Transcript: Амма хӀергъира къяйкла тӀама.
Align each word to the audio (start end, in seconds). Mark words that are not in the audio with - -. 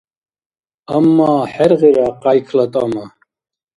Амма 0.95 1.31
хӀергъира 1.51 2.07
къяйкла 2.21 2.65
тӀама. 2.71 3.05